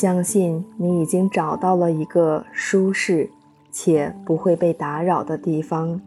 [0.00, 3.28] 相信你已经找到了一个舒适
[3.70, 6.00] 且不会被打扰的地方，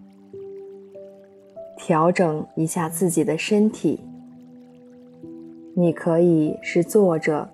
[1.78, 4.00] 调整一下自己的身体。
[5.76, 7.48] 你可以是坐着，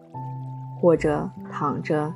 [0.79, 2.13] 或者躺着，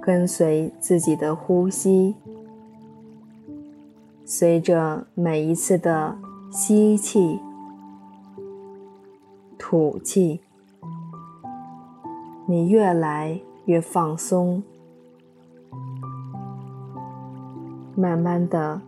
[0.00, 2.14] 跟随自己的呼吸，
[4.24, 6.16] 随着每一次的
[6.52, 7.40] 吸气、
[9.58, 10.38] 吐气。
[12.50, 14.62] 你越来越放松，
[17.94, 18.80] 慢慢的，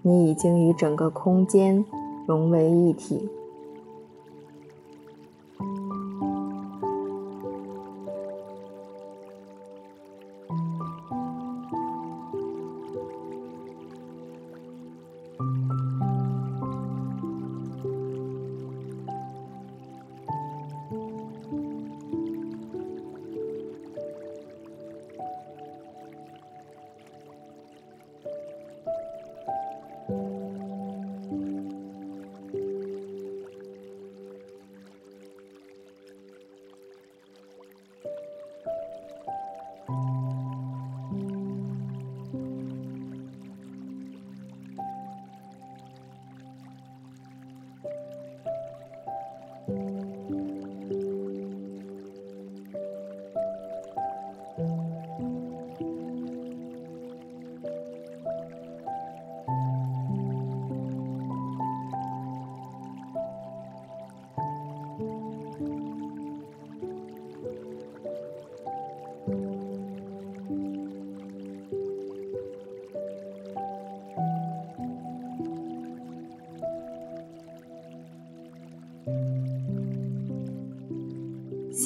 [0.00, 1.84] 你已经与整个空间
[2.26, 3.28] 融为一体。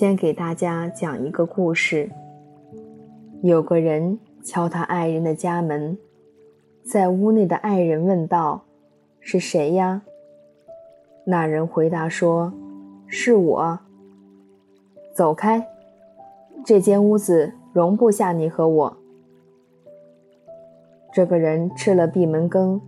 [0.00, 2.09] 先给大家讲一个故事。
[3.43, 5.99] 有个人敲他爱人的家门，
[6.83, 8.62] 在屋内的爱人问道
[9.21, 10.00] ：“是谁呀？”
[11.27, 12.50] 那人回答说
[13.06, 13.81] ：“是我。”
[15.15, 15.69] 走开，
[16.65, 18.97] 这间屋子容不下你和我。
[21.12, 22.81] 这个人吃了闭门羹，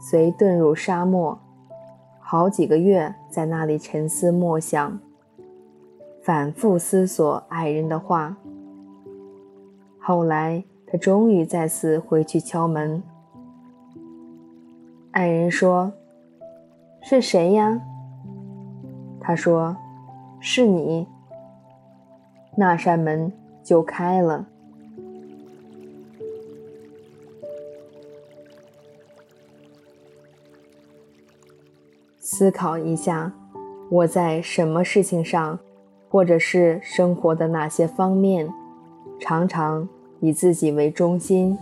[0.00, 1.38] 遂遁入沙漠，
[2.18, 4.98] 好几个月在那里沉思默想。
[6.24, 8.34] 反复思索爱人的话，
[9.98, 13.02] 后来他终于再次回去敲门。
[15.10, 15.92] 爱人说
[17.04, 17.78] ：“是谁呀？”
[19.20, 19.76] 他说
[20.40, 21.06] ：“是你。”
[22.56, 23.30] 那扇门
[23.62, 24.46] 就开了。
[32.18, 33.30] 思考一下，
[33.90, 35.58] 我在什么事情上？
[36.14, 38.48] 或者是生活的哪些方面，
[39.18, 39.88] 常常
[40.20, 41.58] 以自己为中心。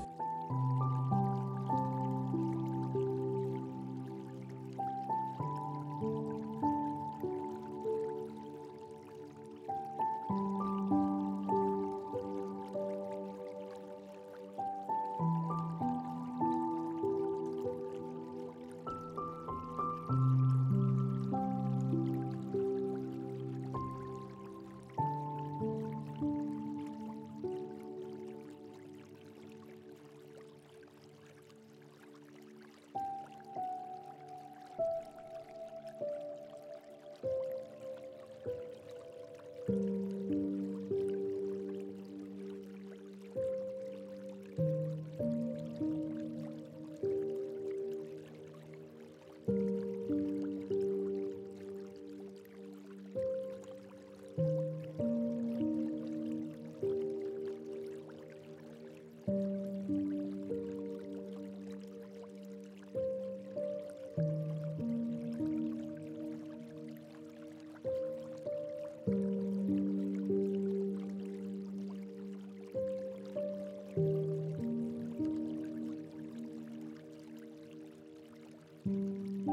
[78.84, 79.52] Música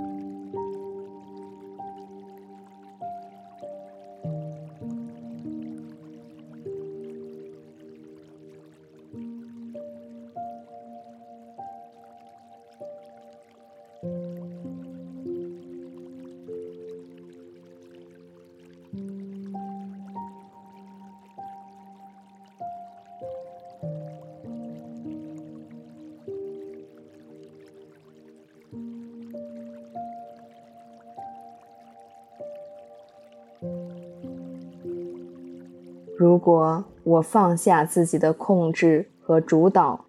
[36.20, 40.04] 如果我放下自己的控制和主导，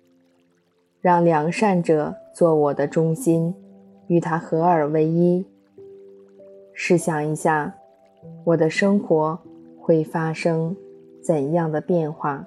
[1.00, 3.54] 让良善者做我的中心，
[4.08, 5.46] 与他合二为一，
[6.74, 7.76] 试想一下，
[8.42, 9.38] 我的生活
[9.80, 10.76] 会发生
[11.22, 12.44] 怎样的变化？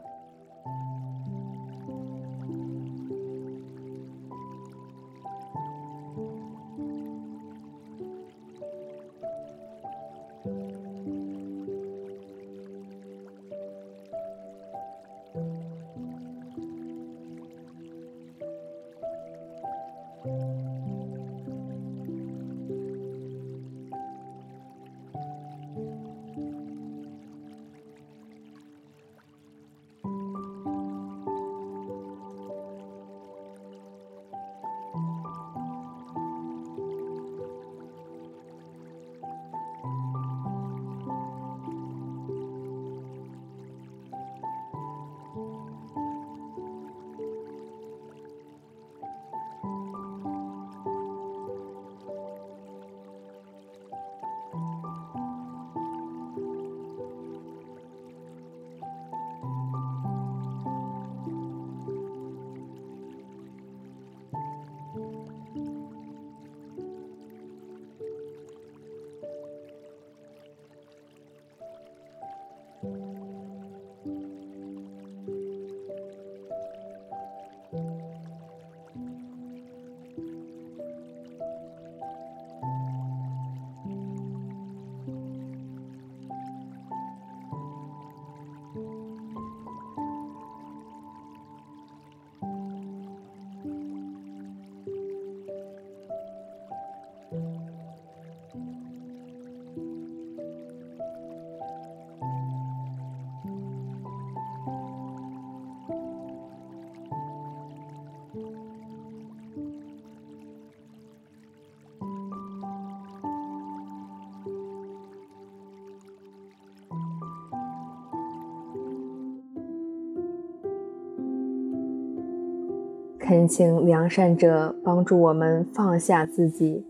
[123.33, 126.85] 恳请良善者帮助我们放下自己，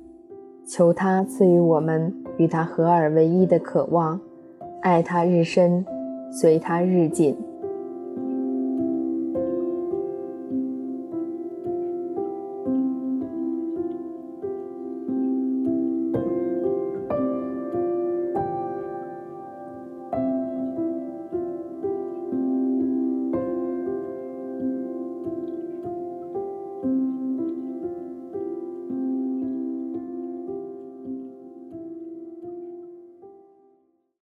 [0.68, 4.20] 求他赐予我们与他合二为一的渴望，
[4.82, 5.86] 爱他日深，
[6.30, 7.34] 随他日近。